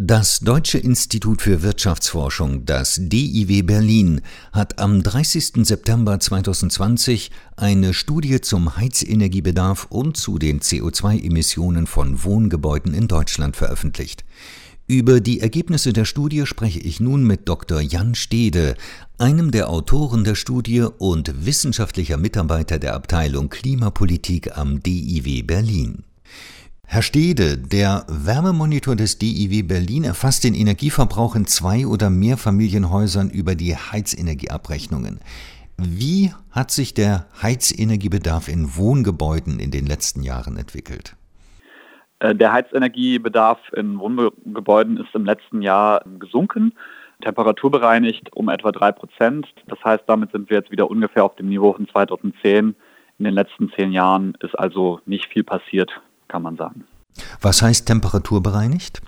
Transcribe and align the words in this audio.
Das 0.00 0.40
Deutsche 0.40 0.78
Institut 0.78 1.40
für 1.40 1.62
Wirtschaftsforschung, 1.62 2.66
das 2.66 2.98
DIW 3.00 3.62
Berlin, 3.62 4.22
hat 4.52 4.80
am 4.80 5.04
30. 5.04 5.64
September 5.64 6.18
2020 6.18 7.30
eine 7.54 7.94
Studie 7.94 8.40
zum 8.40 8.76
Heizenergiebedarf 8.76 9.86
und 9.90 10.16
zu 10.16 10.38
den 10.38 10.58
CO2-Emissionen 10.58 11.86
von 11.86 12.24
Wohngebäuden 12.24 12.92
in 12.92 13.06
Deutschland 13.06 13.54
veröffentlicht. 13.54 14.24
Über 14.88 15.20
die 15.20 15.38
Ergebnisse 15.38 15.92
der 15.92 16.06
Studie 16.06 16.44
spreche 16.44 16.80
ich 16.80 16.98
nun 16.98 17.22
mit 17.22 17.48
Dr. 17.48 17.80
Jan 17.80 18.16
Stede, 18.16 18.74
einem 19.18 19.52
der 19.52 19.70
Autoren 19.70 20.24
der 20.24 20.34
Studie 20.34 20.86
und 20.98 21.46
wissenschaftlicher 21.46 22.16
Mitarbeiter 22.16 22.80
der 22.80 22.94
Abteilung 22.96 23.48
Klimapolitik 23.48 24.58
am 24.58 24.82
DIW 24.82 25.44
Berlin. 25.44 26.02
Herr 26.86 27.02
Stede, 27.02 27.58
der 27.58 28.04
Wärmemonitor 28.08 28.94
des 28.94 29.18
DIW 29.18 29.62
Berlin 29.62 30.04
erfasst 30.04 30.44
den 30.44 30.54
Energieverbrauch 30.54 31.34
in 31.34 31.46
zwei 31.46 31.86
oder 31.86 32.10
mehr 32.10 32.36
Familienhäusern 32.36 33.30
über 33.30 33.54
die 33.54 33.74
Heizenergieabrechnungen. 33.74 35.18
Wie 35.76 36.30
hat 36.50 36.70
sich 36.70 36.94
der 36.94 37.26
Heizenergiebedarf 37.42 38.48
in 38.48 38.76
Wohngebäuden 38.76 39.58
in 39.58 39.70
den 39.70 39.86
letzten 39.86 40.22
Jahren 40.22 40.56
entwickelt? 40.56 41.16
Äh, 42.20 42.34
der 42.34 42.52
Heizenergiebedarf 42.52 43.58
in 43.72 43.98
Wohngebäuden 43.98 44.98
ist 44.98 45.14
im 45.14 45.24
letzten 45.24 45.62
Jahr 45.62 46.04
gesunken, 46.20 46.74
temperaturbereinigt 47.22 48.32
um 48.36 48.48
etwa 48.50 48.70
drei 48.70 48.92
Prozent. 48.92 49.48
Das 49.66 49.82
heißt, 49.82 50.04
damit 50.06 50.30
sind 50.30 50.48
wir 50.48 50.58
jetzt 50.58 50.70
wieder 50.70 50.88
ungefähr 50.88 51.24
auf 51.24 51.34
dem 51.36 51.48
Niveau 51.48 51.72
von 51.72 51.88
2010. 51.88 52.76
In 53.18 53.24
den 53.24 53.34
letzten 53.34 53.70
zehn 53.70 53.90
Jahren 53.90 54.36
ist 54.40 54.56
also 54.56 55.00
nicht 55.06 55.32
viel 55.32 55.42
passiert 55.42 55.90
kann 56.28 56.42
man 56.42 56.56
sagen. 56.56 56.84
Was 57.40 57.62
heißt 57.62 57.86
temperaturbereinigt? 57.86 59.02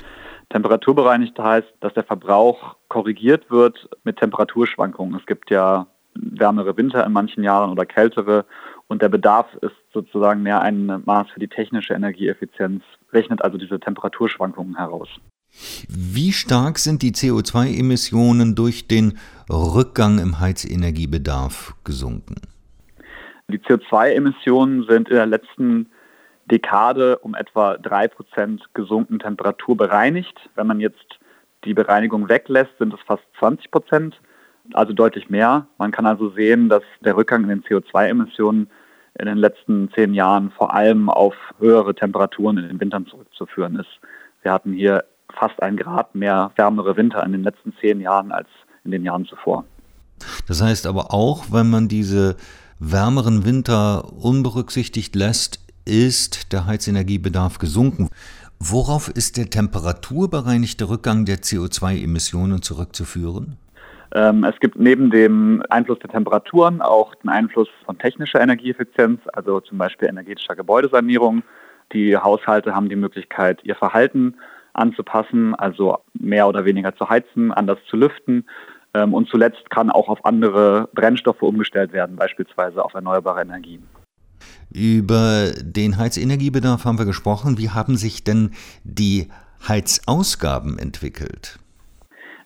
Temperaturbereinigt 0.50 1.38
heißt, 1.38 1.66
dass 1.80 1.94
der 1.94 2.04
Verbrauch 2.04 2.76
korrigiert 2.88 3.50
wird 3.50 3.88
mit 4.04 4.18
Temperaturschwankungen. 4.18 5.18
Es 5.18 5.26
gibt 5.26 5.50
ja 5.50 5.86
wärmere 6.14 6.76
Winter 6.76 7.04
in 7.04 7.12
manchen 7.12 7.42
Jahren 7.42 7.70
oder 7.70 7.84
kältere 7.84 8.46
und 8.88 9.02
der 9.02 9.08
Bedarf 9.08 9.46
ist 9.60 9.74
sozusagen 9.92 10.42
mehr 10.42 10.60
ein 10.60 11.02
Maß 11.04 11.28
für 11.30 11.40
die 11.40 11.48
technische 11.48 11.94
Energieeffizienz, 11.94 12.82
rechnet 13.12 13.42
also 13.42 13.58
diese 13.58 13.80
Temperaturschwankungen 13.80 14.76
heraus. 14.76 15.08
Wie 15.88 16.32
stark 16.32 16.78
sind 16.78 17.02
die 17.02 17.12
CO2-Emissionen 17.12 18.54
durch 18.54 18.88
den 18.88 19.18
Rückgang 19.50 20.18
im 20.18 20.38
Heizenergiebedarf 20.38 21.74
gesunken? 21.84 22.36
Die 23.48 23.58
CO2-Emissionen 23.58 24.84
sind 24.88 25.08
in 25.08 25.16
der 25.16 25.26
letzten 25.26 25.88
Dekade 26.50 27.18
um 27.18 27.34
etwa 27.34 27.72
3% 27.72 28.60
gesunken 28.74 29.18
Temperatur 29.18 29.76
bereinigt. 29.76 30.38
Wenn 30.54 30.66
man 30.66 30.80
jetzt 30.80 31.18
die 31.64 31.74
Bereinigung 31.74 32.28
weglässt, 32.28 32.78
sind 32.78 32.94
es 32.94 33.00
fast 33.06 33.24
20 33.38 33.70
Prozent, 33.70 34.20
also 34.72 34.92
deutlich 34.92 35.28
mehr. 35.28 35.66
Man 35.78 35.90
kann 35.90 36.06
also 36.06 36.30
sehen, 36.30 36.68
dass 36.68 36.82
der 37.00 37.16
Rückgang 37.16 37.42
in 37.42 37.48
den 37.48 37.62
CO2-Emissionen 37.64 38.68
in 39.18 39.26
den 39.26 39.38
letzten 39.38 39.90
zehn 39.94 40.14
Jahren 40.14 40.50
vor 40.50 40.74
allem 40.74 41.08
auf 41.08 41.34
höhere 41.58 41.94
Temperaturen 41.94 42.58
in 42.58 42.68
den 42.68 42.80
Wintern 42.80 43.06
zurückzuführen 43.06 43.76
ist. 43.76 44.00
Wir 44.42 44.52
hatten 44.52 44.72
hier 44.72 45.04
fast 45.34 45.60
ein 45.62 45.76
Grad 45.76 46.14
mehr 46.14 46.52
wärmere 46.56 46.96
Winter 46.96 47.24
in 47.24 47.32
den 47.32 47.42
letzten 47.42 47.74
zehn 47.80 48.00
Jahren 48.00 48.30
als 48.30 48.48
in 48.84 48.90
den 48.90 49.04
Jahren 49.04 49.24
zuvor. 49.24 49.64
Das 50.46 50.62
heißt 50.62 50.86
aber 50.86 51.12
auch, 51.12 51.46
wenn 51.50 51.68
man 51.68 51.88
diese 51.88 52.36
wärmeren 52.78 53.44
Winter 53.44 54.12
unberücksichtigt 54.12 55.14
lässt, 55.16 55.65
ist 55.86 56.52
der 56.52 56.66
Heizenergiebedarf 56.66 57.58
gesunken. 57.58 58.10
Worauf 58.58 59.08
ist 59.08 59.36
der 59.36 59.50
temperaturbereinigte 59.50 60.88
Rückgang 60.88 61.24
der 61.24 61.36
CO2-Emissionen 61.38 62.62
zurückzuführen? 62.62 63.56
Ähm, 64.14 64.44
es 64.44 64.58
gibt 64.60 64.78
neben 64.78 65.10
dem 65.10 65.62
Einfluss 65.68 65.98
der 65.98 66.10
Temperaturen 66.10 66.80
auch 66.80 67.14
den 67.16 67.28
Einfluss 67.28 67.68
von 67.84 67.98
technischer 67.98 68.40
Energieeffizienz, 68.40 69.20
also 69.32 69.60
zum 69.60 69.78
Beispiel 69.78 70.08
energetischer 70.08 70.56
Gebäudesanierung. 70.56 71.42
Die 71.92 72.16
Haushalte 72.16 72.74
haben 72.74 72.88
die 72.88 72.96
Möglichkeit, 72.96 73.60
ihr 73.62 73.74
Verhalten 73.74 74.36
anzupassen, 74.72 75.54
also 75.54 75.98
mehr 76.14 76.48
oder 76.48 76.64
weniger 76.64 76.94
zu 76.96 77.08
heizen, 77.08 77.52
anders 77.52 77.78
zu 77.88 77.96
lüften. 77.96 78.46
Ähm, 78.94 79.14
und 79.14 79.28
zuletzt 79.28 79.68
kann 79.70 79.90
auch 79.90 80.08
auf 80.08 80.24
andere 80.24 80.88
Brennstoffe 80.94 81.42
umgestellt 81.42 81.92
werden, 81.92 82.16
beispielsweise 82.16 82.84
auf 82.84 82.94
erneuerbare 82.94 83.42
Energien. 83.42 83.82
Über 84.76 85.52
den 85.62 85.96
Heizenergiebedarf 85.96 86.84
haben 86.84 86.98
wir 86.98 87.06
gesprochen. 87.06 87.56
Wie 87.56 87.70
haben 87.70 87.96
sich 87.96 88.24
denn 88.24 88.50
die 88.84 89.30
Heizausgaben 89.66 90.78
entwickelt? 90.78 91.58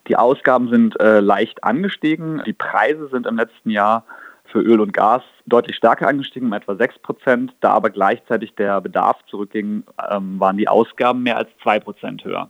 Die 0.07 0.15
Ausgaben 0.15 0.71
sind 0.71 0.99
äh, 1.01 1.19
leicht 1.19 1.65
angestiegen. 1.65 2.41
Die 2.47 2.53
Preise 2.53 3.09
sind 3.09 3.27
im 3.27 3.37
letzten 3.37 3.71
Jahr 3.71 4.05
für 4.45 4.61
Öl 4.61 4.79
und 4.81 4.93
Gas 4.93 5.23
deutlich 5.47 5.75
stärker 5.75 6.07
angestiegen, 6.07 6.47
um 6.47 6.53
etwa 6.53 6.77
6 6.77 7.01
Prozent. 7.01 7.53
Da 7.63 7.73
aber 7.73 7.91
gleichzeitig 7.91 8.55
der 8.55 8.81
Bedarf 8.81 9.17
zurückging, 9.29 9.83
ähm, 10.09 10.39
waren 10.39 10.57
die 10.57 10.69
Ausgaben 10.69 11.25
mehr 11.25 11.37
als 11.37 11.49
2 11.65 11.81
Prozent 11.81 12.25
höher. 12.25 12.49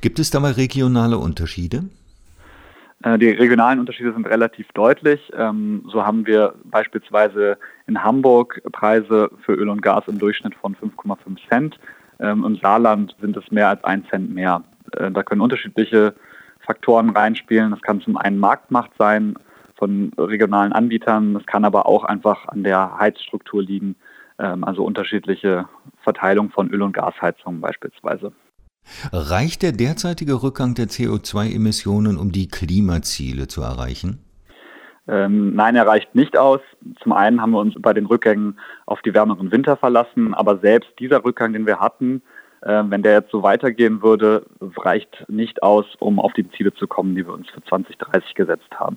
Gibt 0.00 0.18
es 0.18 0.30
dabei 0.30 0.50
regionale 0.50 1.18
Unterschiede? 1.18 1.84
Äh, 3.02 3.18
die 3.18 3.30
regionalen 3.30 3.80
Unterschiede 3.80 4.12
sind 4.12 4.26
relativ 4.26 4.68
deutlich. 4.72 5.32
Ähm, 5.36 5.84
so 5.90 6.04
haben 6.04 6.26
wir 6.26 6.54
beispielsweise 6.64 7.58
in 7.86 8.02
Hamburg 8.02 8.60
Preise 8.72 9.30
für 9.44 9.52
Öl 9.52 9.68
und 9.68 9.82
Gas 9.82 10.04
im 10.08 10.18
Durchschnitt 10.18 10.54
von 10.54 10.74
5,5 10.76 11.48
Cent. 11.48 11.78
Ähm, 12.18 12.44
Im 12.44 12.56
Saarland 12.56 13.14
sind 13.20 13.36
es 13.36 13.50
mehr 13.50 13.68
als 13.68 13.84
ein 13.84 14.04
Cent 14.06 14.34
mehr. 14.34 14.64
Äh, 14.92 15.10
da 15.10 15.22
können 15.22 15.40
unterschiedliche 15.40 16.14
Faktoren 16.60 17.10
reinspielen. 17.10 17.70
Das 17.70 17.82
kann 17.82 18.00
zum 18.00 18.16
einen 18.16 18.38
Marktmacht 18.38 18.90
sein 18.98 19.34
von 19.76 20.12
regionalen 20.16 20.72
Anbietern. 20.72 21.34
Das 21.34 21.44
kann 21.46 21.64
aber 21.64 21.86
auch 21.86 22.04
einfach 22.04 22.48
an 22.48 22.64
der 22.64 22.98
Heizstruktur 22.98 23.62
liegen. 23.62 23.96
Ähm, 24.38 24.64
also 24.64 24.84
unterschiedliche 24.84 25.68
Verteilung 26.02 26.50
von 26.50 26.70
Öl- 26.70 26.82
und 26.82 26.92
Gasheizungen 26.92 27.60
beispielsweise. 27.60 28.32
Reicht 29.12 29.62
der 29.62 29.72
derzeitige 29.72 30.42
Rückgang 30.42 30.74
der 30.74 30.86
CO2-Emissionen, 30.86 32.16
um 32.16 32.32
die 32.32 32.48
Klimaziele 32.48 33.48
zu 33.48 33.62
erreichen? 33.62 34.20
Ähm, 35.08 35.54
nein, 35.54 35.76
er 35.76 35.86
reicht 35.86 36.14
nicht 36.14 36.36
aus. 36.36 36.60
Zum 37.02 37.12
einen 37.12 37.40
haben 37.40 37.52
wir 37.52 37.60
uns 37.60 37.74
bei 37.78 37.92
den 37.92 38.06
Rückgängen 38.06 38.58
auf 38.86 39.00
die 39.02 39.14
wärmeren 39.14 39.52
Winter 39.52 39.76
verlassen, 39.76 40.34
aber 40.34 40.58
selbst 40.58 40.90
dieser 40.98 41.24
Rückgang, 41.24 41.52
den 41.52 41.66
wir 41.66 41.78
hatten, 41.78 42.22
äh, 42.62 42.82
wenn 42.88 43.02
der 43.02 43.12
jetzt 43.12 43.30
so 43.30 43.42
weitergehen 43.42 44.02
würde, 44.02 44.46
reicht 44.76 45.24
nicht 45.28 45.62
aus, 45.62 45.84
um 46.00 46.18
auf 46.18 46.32
die 46.32 46.48
Ziele 46.50 46.74
zu 46.74 46.88
kommen, 46.88 47.14
die 47.14 47.24
wir 47.24 47.34
uns 47.34 47.48
für 47.50 47.62
2030 47.62 48.34
gesetzt 48.34 48.70
haben. 48.74 48.96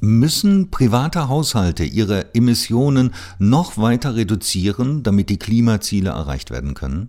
Müssen 0.00 0.70
private 0.70 1.28
Haushalte 1.30 1.84
ihre 1.84 2.34
Emissionen 2.34 3.14
noch 3.38 3.78
weiter 3.78 4.16
reduzieren, 4.16 5.02
damit 5.02 5.30
die 5.30 5.38
Klimaziele 5.38 6.10
erreicht 6.10 6.50
werden 6.50 6.74
können? 6.74 7.08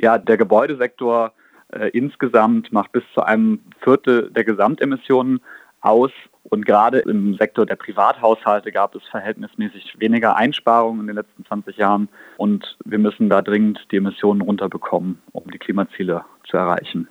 Ja, 0.00 0.18
der 0.18 0.36
Gebäudesektor 0.36 1.32
äh, 1.72 1.88
insgesamt 1.90 2.72
macht 2.72 2.92
bis 2.92 3.04
zu 3.14 3.22
einem 3.22 3.60
Viertel 3.82 4.30
der 4.30 4.44
Gesamtemissionen 4.44 5.40
aus. 5.80 6.10
Und 6.44 6.66
gerade 6.66 6.98
im 6.98 7.36
Sektor 7.36 7.64
der 7.64 7.76
Privathaushalte 7.76 8.70
gab 8.70 8.94
es 8.94 9.02
verhältnismäßig 9.10 9.94
weniger 9.98 10.36
Einsparungen 10.36 11.00
in 11.00 11.06
den 11.06 11.16
letzten 11.16 11.44
20 11.46 11.76
Jahren. 11.76 12.08
Und 12.36 12.76
wir 12.84 12.98
müssen 12.98 13.30
da 13.30 13.40
dringend 13.40 13.80
die 13.90 13.96
Emissionen 13.96 14.42
runterbekommen, 14.42 15.18
um 15.32 15.50
die 15.50 15.58
Klimaziele 15.58 16.24
zu 16.48 16.56
erreichen. 16.56 17.08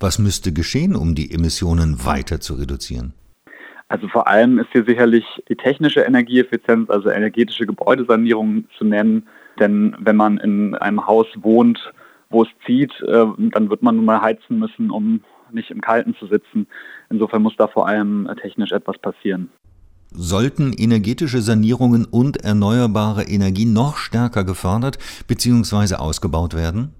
Was 0.00 0.18
müsste 0.18 0.52
geschehen, 0.52 0.94
um 0.96 1.14
die 1.14 1.32
Emissionen 1.32 2.04
weiter 2.04 2.40
zu 2.40 2.54
reduzieren? 2.54 3.14
Also 3.88 4.08
vor 4.08 4.26
allem 4.26 4.58
ist 4.58 4.68
hier 4.72 4.84
sicherlich 4.84 5.24
die 5.48 5.56
technische 5.56 6.00
Energieeffizienz, 6.00 6.88
also 6.88 7.10
energetische 7.10 7.66
Gebäudesanierung 7.66 8.64
zu 8.78 8.84
nennen. 8.84 9.28
Denn 9.58 9.94
wenn 9.98 10.16
man 10.16 10.38
in 10.38 10.74
einem 10.74 11.06
Haus 11.06 11.26
wohnt, 11.36 11.92
wo 12.30 12.42
es 12.42 12.48
zieht, 12.66 12.92
äh, 13.02 13.26
dann 13.36 13.70
wird 13.70 13.82
man 13.82 13.96
nun 13.96 14.04
mal 14.04 14.20
heizen 14.20 14.58
müssen, 14.58 14.90
um 14.90 15.20
nicht 15.52 15.70
im 15.70 15.80
Kalten 15.80 16.14
zu 16.16 16.26
sitzen. 16.26 16.66
Insofern 17.10 17.42
muss 17.42 17.56
da 17.56 17.68
vor 17.68 17.86
allem 17.86 18.28
technisch 18.40 18.72
etwas 18.72 18.98
passieren. 18.98 19.50
Sollten 20.14 20.72
energetische 20.72 21.40
Sanierungen 21.40 22.04
und 22.04 22.44
erneuerbare 22.44 23.24
Energien 23.24 23.72
noch 23.72 23.96
stärker 23.96 24.44
gefördert 24.44 24.98
bzw. 25.26 25.96
ausgebaut 25.96 26.54
werden? 26.54 26.94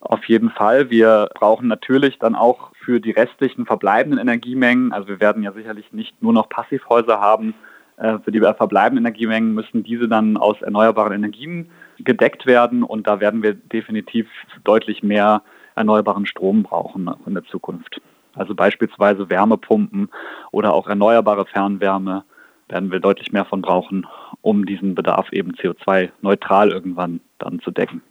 Auf 0.00 0.24
jeden 0.26 0.50
Fall. 0.50 0.90
Wir 0.90 1.28
brauchen 1.34 1.68
natürlich 1.68 2.18
dann 2.18 2.34
auch 2.36 2.70
für 2.84 3.00
die 3.00 3.10
restlichen 3.10 3.66
verbleibenden 3.66 4.20
Energiemengen, 4.20 4.92
also 4.92 5.08
wir 5.08 5.20
werden 5.20 5.42
ja 5.42 5.52
sicherlich 5.52 5.92
nicht 5.92 6.22
nur 6.22 6.32
noch 6.32 6.48
Passivhäuser 6.48 7.20
haben, 7.20 7.50
äh, 7.50 7.75
für 7.96 8.30
die 8.30 8.40
verbleibenden 8.40 9.04
Energiemengen 9.04 9.54
müssen 9.54 9.82
diese 9.82 10.08
dann 10.08 10.36
aus 10.36 10.60
erneuerbaren 10.60 11.14
Energien 11.14 11.70
gedeckt 11.98 12.44
werden 12.44 12.82
und 12.82 13.06
da 13.06 13.20
werden 13.20 13.42
wir 13.42 13.54
definitiv 13.54 14.28
deutlich 14.64 15.02
mehr 15.02 15.42
erneuerbaren 15.74 16.26
Strom 16.26 16.62
brauchen 16.62 17.10
in 17.26 17.34
der 17.34 17.44
Zukunft. 17.44 18.00
Also 18.34 18.54
beispielsweise 18.54 19.30
Wärmepumpen 19.30 20.10
oder 20.50 20.74
auch 20.74 20.88
erneuerbare 20.88 21.46
Fernwärme 21.46 22.24
werden 22.68 22.90
wir 22.90 23.00
deutlich 23.00 23.32
mehr 23.32 23.44
von 23.44 23.62
brauchen, 23.62 24.06
um 24.42 24.66
diesen 24.66 24.94
Bedarf 24.94 25.32
eben 25.32 25.52
CO2-neutral 25.52 26.70
irgendwann 26.70 27.20
dann 27.38 27.60
zu 27.60 27.70
decken. 27.70 28.02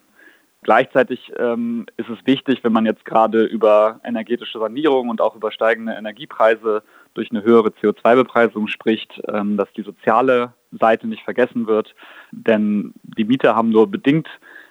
Gleichzeitig 0.65 1.31
ähm, 1.38 1.85
ist 1.95 2.09
es 2.09 2.17
wichtig, 2.25 2.63
wenn 2.63 2.73
man 2.73 2.88
jetzt 2.88 3.06
gerade 3.06 3.44
über 3.44 4.00
energetische 4.03 4.57
Sanierung 4.57 5.09
und 5.09 5.21
auch 5.21 5.35
über 5.35 5.51
steigende 5.51 5.94
Energiepreise 5.94 6.81
durch 7.13 7.29
eine 7.29 7.44
höhere 7.44 7.69
CO2-Bepreisung 7.69 8.67
spricht, 8.67 9.21
ähm, 9.31 9.57
dass 9.57 9.71
die 9.73 9.83
soziale 9.83 10.53
Seite 10.71 11.06
nicht 11.06 11.21
vergessen 11.21 11.67
wird. 11.67 11.94
Denn 12.31 12.95
die 13.03 13.25
Mieter 13.25 13.56
haben 13.56 13.69
nur 13.69 13.91
bedingt 13.91 14.27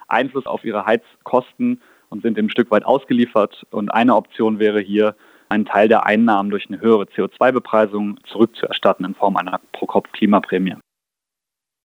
Einfluss 0.09 0.45
auf 0.47 0.65
ihre 0.65 0.85
Heizkosten 0.85 1.81
und 2.09 2.23
sind 2.23 2.37
dem 2.37 2.49
Stück 2.49 2.71
weit 2.71 2.83
ausgeliefert. 2.83 3.65
Und 3.71 3.89
eine 3.89 4.17
Option 4.17 4.59
wäre 4.59 4.81
hier, 4.81 5.15
einen 5.47 5.63
Teil 5.63 5.87
der 5.87 6.05
Einnahmen 6.05 6.49
durch 6.49 6.67
eine 6.67 6.81
höhere 6.81 7.05
CO2-Bepreisung 7.05 8.19
zurückzuerstatten 8.25 9.05
in 9.05 9.15
Form 9.15 9.37
einer 9.37 9.61
Pro-Kopf-Klimaprämie. 9.71 10.75